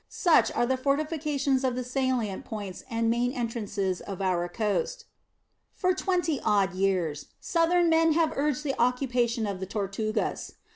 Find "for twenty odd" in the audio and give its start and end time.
5.75-6.73